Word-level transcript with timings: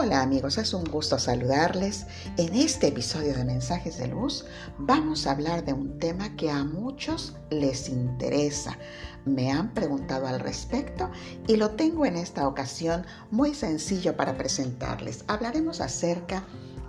Hola 0.00 0.22
amigos, 0.22 0.58
es 0.58 0.74
un 0.74 0.84
gusto 0.84 1.18
saludarles. 1.18 2.06
En 2.36 2.54
este 2.54 2.86
episodio 2.86 3.34
de 3.34 3.44
Mensajes 3.44 3.98
de 3.98 4.06
Luz 4.06 4.44
vamos 4.78 5.26
a 5.26 5.32
hablar 5.32 5.64
de 5.64 5.72
un 5.72 5.98
tema 5.98 6.36
que 6.36 6.52
a 6.52 6.62
muchos 6.62 7.34
les 7.50 7.88
interesa. 7.88 8.78
Me 9.24 9.50
han 9.50 9.74
preguntado 9.74 10.28
al 10.28 10.38
respecto 10.38 11.10
y 11.48 11.56
lo 11.56 11.70
tengo 11.70 12.06
en 12.06 12.14
esta 12.14 12.46
ocasión 12.46 13.06
muy 13.32 13.56
sencillo 13.56 14.16
para 14.16 14.38
presentarles. 14.38 15.24
Hablaremos 15.26 15.80
acerca 15.80 16.44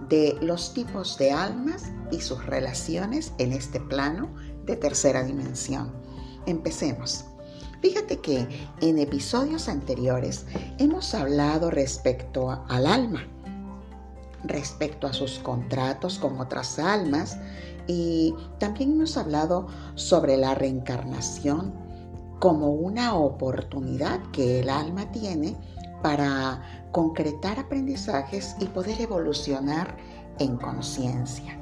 de 0.07 0.37
los 0.39 0.75
tipos 0.75 1.17
de 1.17 1.31
almas 1.31 1.85
y 2.11 2.21
sus 2.21 2.45
relaciones 2.45 3.33
en 3.39 3.53
este 3.53 3.79
plano 3.79 4.29
de 4.67 4.75
tercera 4.75 5.23
dimensión. 5.23 5.91
Empecemos. 6.45 7.25
Fíjate 7.81 8.19
que 8.19 8.47
en 8.81 8.99
episodios 8.99 9.69
anteriores 9.69 10.45
hemos 10.77 11.13
hablado 11.13 11.71
respecto 11.71 12.51
al 12.67 12.85
alma, 12.85 13.25
respecto 14.43 15.07
a 15.07 15.13
sus 15.13 15.39
contratos 15.39 16.19
con 16.19 16.39
otras 16.39 16.77
almas 16.77 17.37
y 17.87 18.33
también 18.59 18.93
hemos 18.93 19.17
hablado 19.17 19.67
sobre 19.95 20.37
la 20.37 20.55
reencarnación 20.55 21.73
como 22.39 22.69
una 22.69 23.15
oportunidad 23.15 24.21
que 24.31 24.59
el 24.59 24.69
alma 24.69 25.11
tiene 25.11 25.55
para 26.01 26.87
concretar 26.91 27.59
aprendizajes 27.59 28.55
y 28.59 28.65
poder 28.65 29.01
evolucionar 29.01 29.95
en 30.39 30.57
conciencia. 30.57 31.59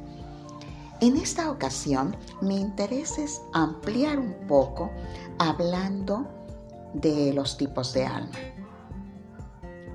En 1.00 1.16
esta 1.16 1.52
ocasión 1.52 2.18
mi 2.42 2.60
interés 2.60 3.20
es 3.20 3.44
ampliar 3.54 4.18
un 4.18 4.34
poco 4.48 4.90
hablando 5.38 6.26
de 6.96 7.34
los 7.34 7.56
tipos 7.56 7.94
de 7.94 8.08
alma. 8.08 8.36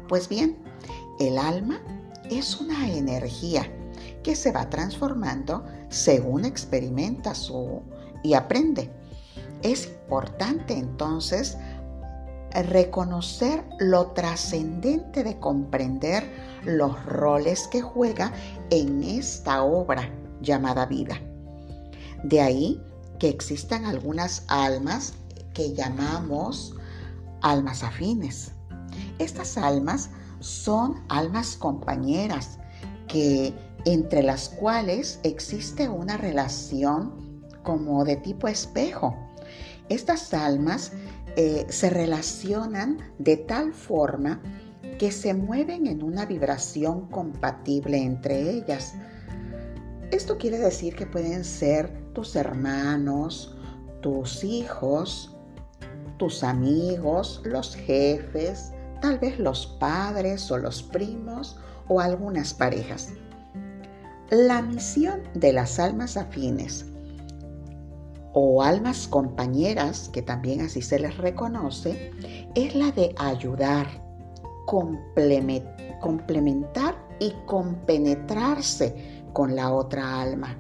Pues 0.09 0.29
bien, 0.29 0.63
el 1.19 1.39
alma 1.39 1.81
es 2.31 2.61
una 2.61 2.89
energía 2.89 3.67
que 4.23 4.37
se 4.37 4.53
va 4.53 4.71
transformando 4.71 5.65
según 5.89 6.45
experimenta 6.45 7.35
su 7.35 7.83
y 8.23 8.35
aprende. 8.35 8.89
Es 9.63 9.87
importante 9.89 10.75
entonces 10.75 11.59
reconocer 12.53 13.65
lo 13.81 14.13
trascendente 14.13 15.25
de 15.25 15.41
comprender 15.41 16.23
los 16.63 17.05
roles 17.07 17.67
que 17.67 17.83
juega 17.83 18.33
en 18.71 19.03
esta 19.03 19.65
obra 19.65 20.09
llamada 20.43 20.87
vida. 20.87 21.21
De 22.23 22.41
ahí 22.41 22.81
que 23.19 23.29
existan 23.29 23.85
algunas 23.85 24.45
almas 24.49 25.15
que 25.55 25.75
llamamos 25.75 26.75
almas 27.41 27.83
afines. 27.83 28.53
Estas 29.19 29.57
almas 29.59 30.11
son 30.41 31.03
almas 31.09 31.57
compañeras 31.57 32.59
que 33.09 33.55
entre 33.85 34.23
las 34.23 34.49
cuales 34.49 35.21
existe 35.23 35.89
una 35.89 36.17
relación 36.17 37.43
como 37.63 38.05
de 38.05 38.17
tipo 38.17 38.49
espejo. 38.49 39.17
Estas 39.89 40.33
almas 40.35 40.93
eh, 41.37 41.67
se 41.69 41.91
relacionan 41.91 42.99
de 43.19 43.37
tal 43.37 43.73
forma 43.73 44.41
que 44.99 45.11
se 45.13 45.35
mueven 45.35 45.87
en 45.87 46.03
una 46.03 46.27
vibración 46.27 47.09
compatible 47.09 47.99
entre 47.99 48.51
ellas, 48.51 48.95
esto 50.13 50.37
quiere 50.37 50.59
decir 50.59 50.95
que 50.95 51.07
pueden 51.07 51.43
ser 51.43 51.91
tus 52.13 52.37
hermanos, 52.37 53.57
tus 54.03 54.45
hijos, 54.45 55.35
tus 56.19 56.45
amigos, 56.45 57.41
los 57.45 57.75
jefes, 57.75 58.73
tal 59.01 59.19
vez 59.19 59.39
los 59.39 59.67
padres 59.81 60.51
o 60.51 60.59
los 60.59 60.83
primos 60.83 61.57
o 61.89 61.99
algunas 61.99 62.53
parejas. 62.53 63.09
La 64.31 64.61
misión 64.61 65.23
de 65.35 65.55
las 65.55 65.79
almas 65.79 66.19
afines 66.19 66.85
o 68.35 68.63
almas 68.63 69.09
compañeras, 69.09 70.11
que 70.13 70.21
también 70.21 70.61
así 70.61 70.83
se 70.83 70.99
les 70.99 71.17
reconoce, 71.17 72.11
es 72.55 72.75
la 72.75 72.93
de 72.93 73.15
ayudar, 73.19 73.87
complementar 74.67 76.95
y 77.19 77.33
compenetrarse 77.47 79.12
con 79.33 79.57
la 79.57 79.73
otra 79.73 80.21
alma. 80.21 80.57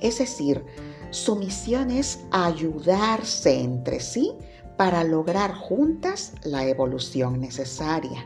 Es 0.00 0.18
decir, 0.18 0.64
su 1.10 1.36
misión 1.36 1.90
es 1.90 2.20
ayudarse 2.30 3.60
entre 3.60 4.00
sí 4.00 4.32
para 4.76 5.02
lograr 5.04 5.54
juntas 5.54 6.32
la 6.44 6.64
evolución 6.64 7.40
necesaria. 7.40 8.24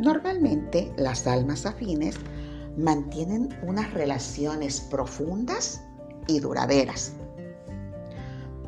Normalmente 0.00 0.92
las 0.96 1.26
almas 1.26 1.66
afines 1.66 2.16
mantienen 2.76 3.48
unas 3.62 3.92
relaciones 3.94 4.80
profundas 4.80 5.82
y 6.26 6.40
duraderas. 6.40 7.12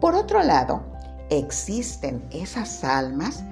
Por 0.01 0.15
otro 0.15 0.43
lado, 0.43 0.83
existen 1.29 2.27
esas 2.33 2.83
almas 2.83 3.45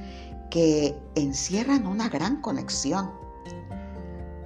que 0.50 0.98
encierran 1.14 1.86
una 1.86 2.08
gran 2.08 2.40
conexión 2.40 3.10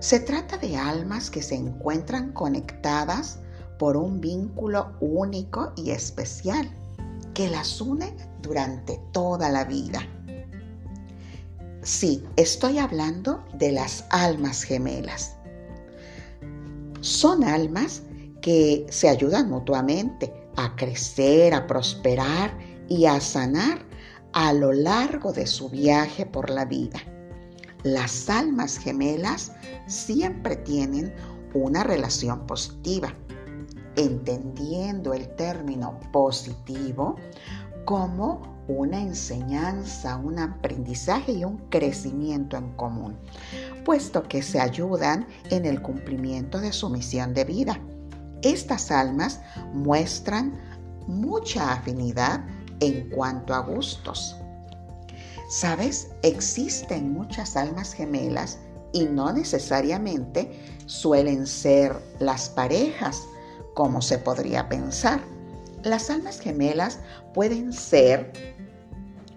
se 0.02 0.18
trata 0.18 0.58
de 0.58 0.76
almas 0.76 1.30
que 1.30 1.42
se 1.42 1.54
encuentran 1.54 2.32
conectadas 2.32 3.38
por 3.78 3.96
un 3.96 4.20
vínculo 4.20 4.96
único 5.00 5.72
y 5.76 5.92
especial 5.92 6.68
que 7.34 7.48
las 7.48 7.80
une 7.80 8.12
durante 8.42 9.00
toda 9.12 9.48
la 9.48 9.64
vida. 9.64 10.00
Sí, 11.82 12.24
estoy 12.34 12.78
hablando 12.78 13.44
de 13.54 13.70
las 13.70 14.04
almas 14.10 14.64
gemelas. 14.64 15.36
Son 17.00 17.44
almas 17.44 18.02
que 18.40 18.84
se 18.90 19.08
ayudan 19.08 19.48
mutuamente 19.50 20.32
a 20.56 20.74
crecer, 20.74 21.54
a 21.54 21.68
prosperar 21.68 22.58
y 22.88 23.06
a 23.06 23.20
sanar 23.20 23.86
a 24.32 24.52
lo 24.52 24.72
largo 24.72 25.32
de 25.32 25.46
su 25.46 25.68
viaje 25.68 26.26
por 26.26 26.50
la 26.50 26.64
vida. 26.64 26.98
Las 27.82 28.30
almas 28.30 28.78
gemelas 28.78 29.52
siempre 29.86 30.54
tienen 30.54 31.12
una 31.52 31.82
relación 31.82 32.46
positiva, 32.46 33.12
entendiendo 33.96 35.12
el 35.14 35.28
término 35.34 35.98
positivo 36.12 37.16
como 37.84 38.64
una 38.68 39.00
enseñanza, 39.00 40.16
un 40.16 40.38
aprendizaje 40.38 41.32
y 41.32 41.44
un 41.44 41.58
crecimiento 41.70 42.56
en 42.56 42.72
común, 42.74 43.16
puesto 43.84 44.22
que 44.22 44.42
se 44.42 44.60
ayudan 44.60 45.26
en 45.50 45.66
el 45.66 45.82
cumplimiento 45.82 46.60
de 46.60 46.72
su 46.72 46.88
misión 46.88 47.34
de 47.34 47.44
vida. 47.44 47.80
Estas 48.42 48.92
almas 48.92 49.40
muestran 49.72 50.52
mucha 51.08 51.72
afinidad 51.72 52.44
en 52.78 53.10
cuanto 53.10 53.54
a 53.54 53.58
gustos, 53.58 54.36
Sabes, 55.52 56.08
existen 56.22 57.12
muchas 57.12 57.58
almas 57.58 57.92
gemelas 57.92 58.58
y 58.94 59.04
no 59.04 59.30
necesariamente 59.34 60.50
suelen 60.86 61.46
ser 61.46 61.94
las 62.20 62.48
parejas, 62.48 63.20
como 63.74 64.00
se 64.00 64.16
podría 64.16 64.70
pensar. 64.70 65.20
Las 65.82 66.08
almas 66.08 66.40
gemelas 66.40 67.00
pueden 67.34 67.74
ser 67.74 68.32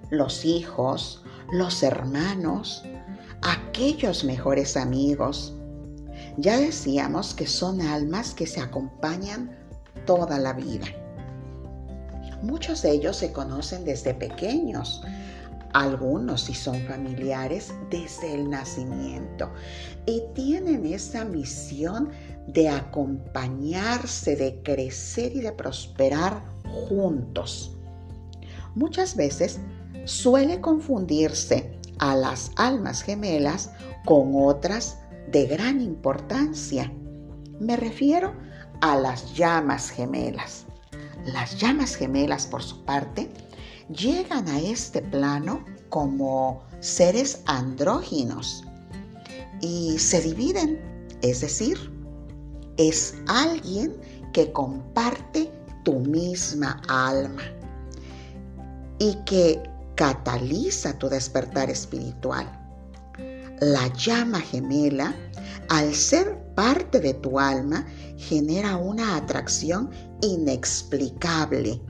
los 0.10 0.46
hijos, 0.46 1.22
los 1.52 1.84
hermanos, 1.84 2.86
aquellos 3.42 4.24
mejores 4.24 4.78
amigos. 4.78 5.54
Ya 6.38 6.58
decíamos 6.58 7.34
que 7.34 7.46
son 7.46 7.82
almas 7.82 8.34
que 8.34 8.48
se 8.48 8.62
acompañan 8.62 9.54
toda 10.06 10.40
la 10.40 10.54
vida. 10.54 10.86
Muchos 12.42 12.84
de 12.84 12.92
ellos 12.92 13.18
se 13.18 13.34
conocen 13.34 13.84
desde 13.84 14.14
pequeños 14.14 15.02
algunos 15.76 16.44
si 16.44 16.54
son 16.54 16.80
familiares 16.88 17.74
desde 17.90 18.34
el 18.34 18.50
nacimiento 18.50 19.52
y 20.06 20.24
tienen 20.34 20.86
esa 20.86 21.26
misión 21.26 22.12
de 22.48 22.70
acompañarse, 22.70 24.38
de 24.38 24.62
crecer 24.64 25.36
y 25.36 25.42
de 25.42 25.52
prosperar 25.52 26.42
juntos. 26.88 27.76
Muchas 28.74 29.18
veces 29.18 29.60
suele 30.06 30.62
confundirse 30.62 31.78
a 32.00 32.16
las 32.16 32.52
almas 32.56 33.02
gemelas 33.02 33.72
con 34.06 34.32
otras 34.34 35.00
de 35.30 35.46
gran 35.46 35.82
importancia. 35.82 36.90
Me 37.60 37.76
refiero 37.76 38.34
a 38.80 38.96
las 38.96 39.36
llamas 39.36 39.90
gemelas. 39.90 40.68
Las 41.26 41.60
llamas 41.60 41.96
gemelas, 41.96 42.48
por 42.48 42.64
su 42.64 42.86
parte, 42.86 43.30
llegan 43.90 44.48
a 44.48 44.60
este 44.60 45.02
plano 45.02 45.64
como 45.90 46.64
seres 46.80 47.42
andróginos 47.46 48.64
y 49.62 49.98
se 50.00 50.22
dividen, 50.22 50.80
es 51.22 51.42
decir, 51.42 51.78
es 52.78 53.16
alguien 53.28 53.96
que 54.34 54.52
comparte 54.52 55.52
tu 55.84 56.00
misma 56.00 56.82
alma 56.88 57.44
y 59.00 59.16
que 59.26 59.62
cataliza 59.96 60.98
tu 60.98 61.08
despertar 61.08 61.70
espiritual. 61.70 62.46
La 63.62 63.88
llama 63.94 64.42
gemela, 64.42 65.16
al 65.70 65.94
ser 65.94 66.38
parte 66.56 67.00
de 67.00 67.14
tu 67.14 67.40
alma, 67.40 67.86
genera 68.18 68.76
una 68.76 69.16
atracción 69.16 69.90
inexplicable. 70.22 71.82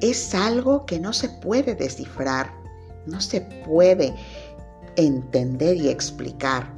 Es 0.00 0.34
algo 0.34 0.86
que 0.86 1.00
no 1.00 1.12
se 1.12 1.28
puede 1.28 1.74
descifrar, 1.74 2.52
no 3.06 3.20
se 3.20 3.40
puede 3.40 4.14
entender 4.96 5.76
y 5.76 5.88
explicar. 5.88 6.72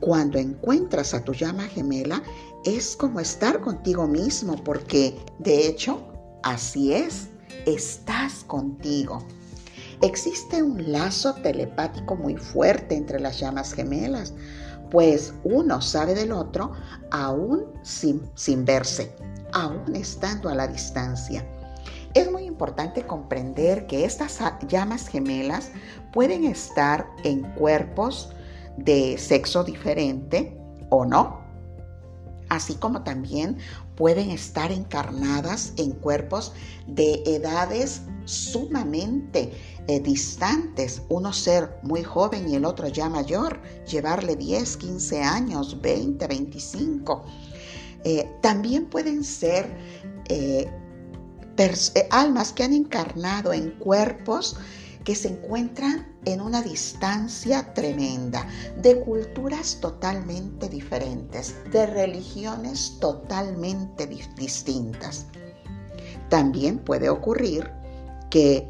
Cuando 0.00 0.38
encuentras 0.38 1.14
a 1.14 1.22
tu 1.22 1.32
llama 1.32 1.64
gemela, 1.64 2.22
es 2.64 2.96
como 2.96 3.20
estar 3.20 3.60
contigo 3.60 4.06
mismo, 4.06 4.56
porque 4.64 5.16
de 5.38 5.66
hecho, 5.66 6.00
así 6.42 6.92
es, 6.92 7.28
estás 7.66 8.44
contigo. 8.44 9.24
Existe 10.02 10.62
un 10.62 10.92
lazo 10.92 11.34
telepático 11.36 12.16
muy 12.16 12.36
fuerte 12.36 12.96
entre 12.96 13.20
las 13.20 13.38
llamas 13.38 13.72
gemelas, 13.72 14.34
pues 14.90 15.34
uno 15.44 15.80
sabe 15.80 16.14
del 16.14 16.32
otro 16.32 16.72
aún 17.10 17.64
sin, 17.82 18.64
verse, 18.64 19.14
aún 19.52 19.94
estando 19.94 20.48
a 20.48 20.54
la 20.54 20.66
distancia. 20.68 21.46
Es 22.14 22.30
muy 22.30 22.44
importante 22.44 23.04
comprender 23.04 23.86
que 23.86 24.04
estas 24.04 24.38
llamas 24.68 25.08
gemelas 25.08 25.70
pueden 26.12 26.44
estar 26.44 27.06
en 27.24 27.42
cuerpos 27.54 28.30
de 28.76 29.18
sexo 29.18 29.64
diferente 29.64 30.56
o 30.90 31.04
no, 31.04 31.40
así 32.48 32.74
como 32.74 33.02
también 33.02 33.58
pueden 33.96 34.30
estar 34.30 34.70
encarnadas 34.70 35.72
en 35.76 35.90
cuerpos 35.90 36.52
de 36.86 37.22
edades 37.26 38.02
sumamente 38.24 39.52
eh, 39.86 40.00
distantes, 40.00 41.02
uno 41.08 41.32
ser 41.32 41.78
muy 41.82 42.02
joven 42.02 42.48
y 42.48 42.54
el 42.54 42.64
otro 42.64 42.88
ya 42.88 43.08
mayor, 43.08 43.60
llevarle 43.86 44.36
10, 44.36 44.76
15 44.76 45.22
años, 45.22 45.80
20, 45.82 46.26
25. 46.26 47.24
Eh, 48.04 48.30
también 48.40 48.86
pueden 48.86 49.24
ser 49.24 49.68
eh, 50.28 50.70
almas 52.10 52.52
que 52.52 52.64
han 52.64 52.72
encarnado 52.72 53.52
en 53.52 53.70
cuerpos 53.72 54.56
que 55.04 55.14
se 55.14 55.28
encuentran 55.28 56.14
en 56.24 56.40
una 56.40 56.62
distancia 56.62 57.74
tremenda, 57.74 58.46
de 58.80 59.00
culturas 59.00 59.78
totalmente 59.80 60.68
diferentes, 60.68 61.54
de 61.70 61.86
religiones 61.86 62.96
totalmente 63.00 64.06
distintas. 64.06 65.26
También 66.30 66.78
puede 66.78 67.10
ocurrir 67.10 67.70
que 68.30 68.66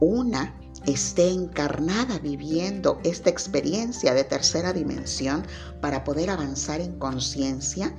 una 0.00 0.58
esté 0.86 1.30
encarnada 1.30 2.18
viviendo 2.18 2.98
esta 3.04 3.30
experiencia 3.30 4.14
de 4.14 4.24
tercera 4.24 4.72
dimensión 4.72 5.46
para 5.80 6.04
poder 6.04 6.30
avanzar 6.30 6.80
en 6.80 6.98
conciencia 6.98 7.94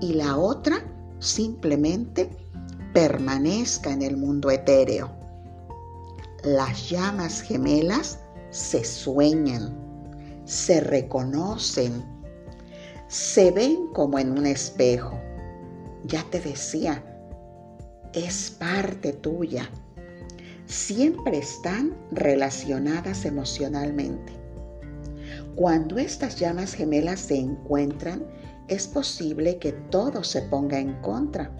y 0.00 0.14
la 0.14 0.36
otra 0.36 0.84
simplemente 1.18 2.30
permanezca 2.98 3.92
en 3.92 4.02
el 4.02 4.16
mundo 4.16 4.50
etéreo 4.50 5.08
las 6.42 6.90
llamas 6.90 7.42
gemelas 7.42 8.18
se 8.50 8.82
sueñan, 8.82 9.72
se 10.44 10.80
reconocen, 10.80 12.02
se 13.06 13.52
ven 13.52 13.86
como 13.92 14.18
en 14.18 14.36
un 14.36 14.46
espejo. 14.46 15.16
Ya 16.06 16.24
te 16.30 16.40
decía, 16.40 17.04
es 18.14 18.50
parte 18.50 19.12
tuya. 19.12 19.70
Siempre 20.66 21.38
están 21.38 21.96
relacionadas 22.10 23.24
emocionalmente. 23.24 24.32
Cuando 25.54 25.98
estas 25.98 26.34
llamas 26.34 26.74
gemelas 26.74 27.20
se 27.20 27.36
encuentran, 27.36 28.26
es 28.66 28.88
posible 28.88 29.58
que 29.58 29.70
todo 29.72 30.24
se 30.24 30.42
ponga 30.42 30.80
en 30.80 31.00
contra, 31.00 31.52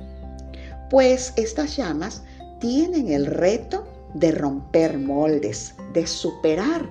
pues 0.91 1.33
estas 1.37 1.77
llamas 1.77 2.23
tienen 2.61 3.09
el 3.09 3.27
reto 3.27 3.87
de 4.15 4.33
romper 4.33 4.99
moldes, 4.99 5.75
de 5.93 6.07
superar 6.07 6.89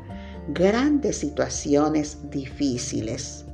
grandes 0.50 1.18
situaciones 1.18 2.18
difíciles. 2.30 3.46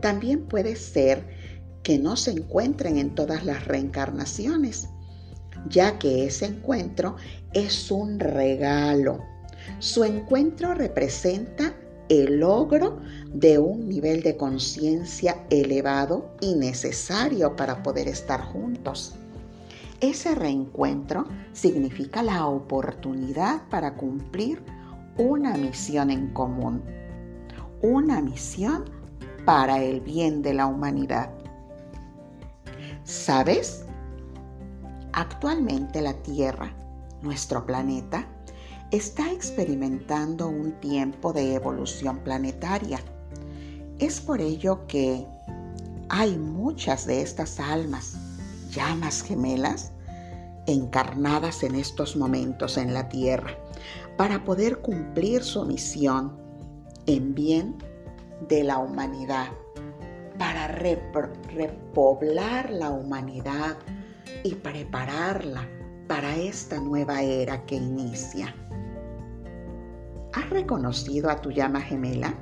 También 0.00 0.46
puede 0.46 0.76
ser 0.76 1.22
que 1.82 1.98
no 1.98 2.16
se 2.16 2.32
encuentren 2.32 2.98
en 2.98 3.14
todas 3.14 3.44
las 3.44 3.66
reencarnaciones, 3.66 4.88
ya 5.68 5.98
que 5.98 6.26
ese 6.26 6.46
encuentro 6.46 7.16
es 7.52 7.90
un 7.90 8.18
regalo. 8.18 9.20
Su 9.78 10.04
encuentro 10.04 10.74
representa 10.74 11.74
el 12.08 12.40
logro 12.40 12.98
de 13.32 13.58
un 13.58 13.88
nivel 13.88 14.22
de 14.22 14.36
conciencia 14.36 15.44
elevado 15.50 16.30
y 16.40 16.54
necesario 16.54 17.56
para 17.56 17.82
poder 17.82 18.08
estar 18.08 18.42
juntos. 18.42 19.14
Ese 20.00 20.34
reencuentro 20.34 21.26
significa 21.52 22.22
la 22.22 22.46
oportunidad 22.46 23.62
para 23.70 23.94
cumplir 23.94 24.62
una 25.16 25.56
misión 25.56 26.10
en 26.10 26.28
común, 26.32 26.82
una 27.80 28.20
misión 28.20 28.84
para 29.44 29.82
el 29.82 30.00
bien 30.00 30.42
de 30.42 30.54
la 30.54 30.66
humanidad. 30.66 31.30
¿Sabes? 33.04 33.84
Actualmente 35.12 36.02
la 36.02 36.14
Tierra, 36.14 36.74
nuestro 37.22 37.64
planeta, 37.64 38.26
está 38.94 39.32
experimentando 39.32 40.46
un 40.46 40.70
tiempo 40.78 41.32
de 41.32 41.54
evolución 41.54 42.18
planetaria. 42.18 43.00
Es 43.98 44.20
por 44.20 44.40
ello 44.40 44.86
que 44.86 45.26
hay 46.08 46.38
muchas 46.38 47.04
de 47.04 47.20
estas 47.20 47.58
almas 47.58 48.14
llamas 48.70 49.22
gemelas 49.22 49.90
encarnadas 50.66 51.64
en 51.64 51.74
estos 51.74 52.16
momentos 52.16 52.76
en 52.76 52.94
la 52.94 53.08
tierra 53.08 53.58
para 54.16 54.44
poder 54.44 54.78
cumplir 54.78 55.42
su 55.42 55.64
misión 55.64 56.38
en 57.06 57.34
bien 57.34 57.76
de 58.48 58.62
la 58.62 58.78
humanidad, 58.78 59.48
para 60.38 60.68
repoblar 60.68 62.70
la 62.70 62.90
humanidad 62.90 63.76
y 64.44 64.54
prepararla 64.54 65.68
para 66.06 66.36
esta 66.36 66.78
nueva 66.78 67.22
era 67.22 67.64
que 67.66 67.76
inicia. 67.76 68.54
¿Has 70.34 70.50
reconocido 70.50 71.30
a 71.30 71.40
tu 71.40 71.52
llama 71.52 71.80
gemela? 71.80 72.34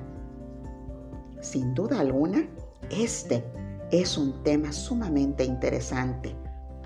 Sin 1.42 1.74
duda 1.74 2.00
alguna, 2.00 2.48
este 2.90 3.44
es 3.90 4.16
un 4.16 4.42
tema 4.42 4.72
sumamente 4.72 5.44
interesante, 5.44 6.34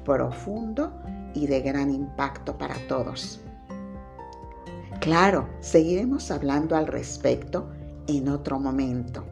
profundo 0.04 0.92
y 1.32 1.46
de 1.46 1.60
gran 1.60 1.92
impacto 1.92 2.58
para 2.58 2.74
todos. 2.88 3.40
Claro, 5.00 5.48
seguiremos 5.60 6.32
hablando 6.32 6.74
al 6.74 6.88
respecto 6.88 7.70
en 8.08 8.28
otro 8.28 8.58
momento. 8.58 9.24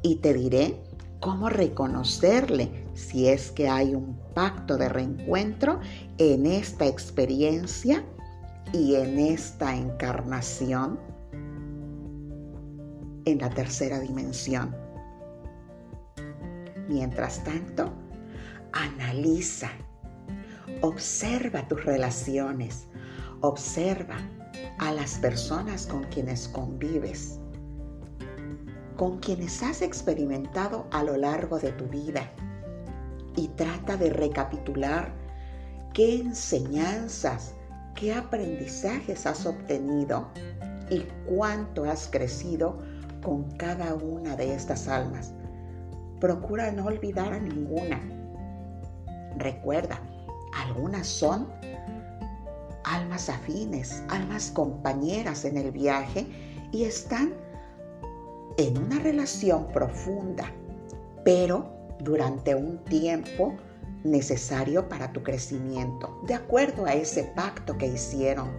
Y 0.00 0.16
te 0.16 0.32
diré 0.32 0.80
cómo 1.18 1.48
reconocerle 1.48 2.86
si 2.94 3.26
es 3.26 3.50
que 3.50 3.68
hay 3.68 3.96
un 3.96 4.16
pacto 4.32 4.76
de 4.76 4.88
reencuentro 4.88 5.80
en 6.18 6.46
esta 6.46 6.86
experiencia 6.86 8.04
y 8.72 8.94
en 8.94 9.18
esta 9.18 9.74
encarnación 9.74 10.98
en 13.24 13.38
la 13.38 13.50
tercera 13.50 14.00
dimensión. 14.00 14.74
Mientras 16.88 17.44
tanto, 17.44 17.92
analiza, 18.72 19.70
observa 20.82 21.66
tus 21.68 21.84
relaciones, 21.84 22.86
observa 23.40 24.16
a 24.78 24.92
las 24.92 25.18
personas 25.18 25.86
con 25.86 26.04
quienes 26.04 26.48
convives, 26.48 27.38
con 28.96 29.18
quienes 29.18 29.62
has 29.62 29.82
experimentado 29.82 30.86
a 30.90 31.02
lo 31.04 31.16
largo 31.16 31.58
de 31.58 31.72
tu 31.72 31.86
vida 31.86 32.30
y 33.36 33.48
trata 33.48 33.96
de 33.96 34.10
recapitular 34.10 35.14
qué 35.94 36.20
enseñanzas, 36.20 37.54
qué 37.94 38.14
aprendizajes 38.14 39.26
has 39.26 39.46
obtenido 39.46 40.28
y 40.90 41.04
cuánto 41.26 41.84
has 41.84 42.08
crecido 42.08 42.78
con 43.22 43.50
cada 43.56 43.94
una 43.94 44.36
de 44.36 44.54
estas 44.54 44.88
almas 44.88 45.34
Procura 46.20 46.70
no 46.70 46.84
olvidar 46.84 47.32
a 47.32 47.40
ninguna. 47.40 47.98
Recuerda, 49.38 49.98
algunas 50.54 51.06
son 51.06 51.48
almas 52.84 53.30
afines, 53.30 54.02
almas 54.10 54.50
compañeras 54.50 55.46
en 55.46 55.56
el 55.56 55.70
viaje 55.70 56.26
y 56.72 56.84
están 56.84 57.32
en 58.58 58.76
una 58.76 58.98
relación 58.98 59.68
profunda, 59.68 60.52
pero 61.24 61.70
durante 62.00 62.54
un 62.54 62.84
tiempo 62.84 63.54
necesario 64.04 64.88
para 64.88 65.12
tu 65.12 65.22
crecimiento, 65.22 66.20
de 66.26 66.34
acuerdo 66.34 66.86
a 66.86 66.92
ese 66.92 67.24
pacto 67.34 67.76
que 67.76 67.86
hicieron. 67.86 68.50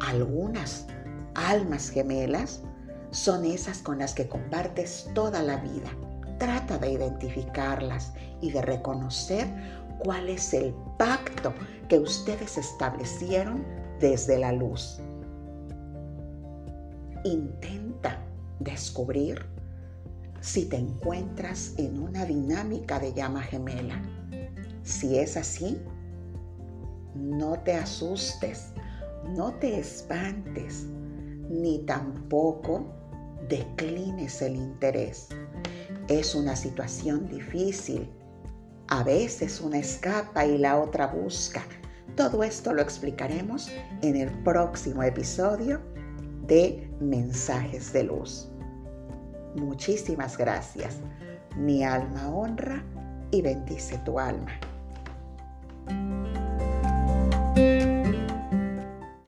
Algunas 0.00 0.86
almas 1.34 1.90
gemelas 1.90 2.62
son 3.10 3.44
esas 3.44 3.78
con 3.78 3.98
las 3.98 4.14
que 4.14 4.28
compartes 4.28 5.08
toda 5.14 5.42
la 5.42 5.56
vida. 5.56 5.90
Trata 6.38 6.78
de 6.78 6.92
identificarlas 6.92 8.12
y 8.40 8.50
de 8.50 8.62
reconocer 8.62 9.46
cuál 9.98 10.28
es 10.28 10.54
el 10.54 10.74
pacto 10.96 11.52
que 11.88 11.98
ustedes 11.98 12.56
establecieron 12.56 13.64
desde 14.00 14.38
la 14.38 14.52
luz. 14.52 15.00
Intenta 17.24 18.22
descubrir 18.60 19.44
si 20.40 20.64
te 20.64 20.76
encuentras 20.76 21.74
en 21.76 22.02
una 22.02 22.24
dinámica 22.24 22.98
de 22.98 23.12
llama 23.12 23.42
gemela. 23.42 24.00
Si 24.82 25.18
es 25.18 25.36
así, 25.36 25.80
no 27.14 27.58
te 27.60 27.74
asustes, 27.74 28.72
no 29.36 29.54
te 29.54 29.78
espantes, 29.78 30.86
ni 31.48 31.80
tampoco 31.80 32.86
declines 33.48 34.40
el 34.42 34.56
interés. 34.56 35.28
Es 36.08 36.34
una 36.34 36.56
situación 36.56 37.28
difícil. 37.28 38.08
A 38.88 39.04
veces 39.04 39.60
una 39.60 39.78
escapa 39.78 40.46
y 40.46 40.58
la 40.58 40.78
otra 40.80 41.06
busca. 41.08 41.62
Todo 42.16 42.42
esto 42.42 42.72
lo 42.72 42.82
explicaremos 42.82 43.70
en 44.02 44.16
el 44.16 44.30
próximo 44.42 45.02
episodio 45.02 45.80
de 46.46 46.90
Mensajes 47.00 47.92
de 47.92 48.04
Luz. 48.04 48.50
Muchísimas 49.54 50.36
gracias. 50.36 50.98
Mi 51.56 51.82
alma 51.84 52.28
honra 52.28 52.82
y 53.30 53.42
bendice 53.42 53.98
tu 53.98 54.18
alma. 54.18 54.52